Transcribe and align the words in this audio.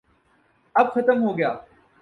اب 0.75 0.87
ختم 0.93 1.23
ہوگیا۔ 1.23 1.51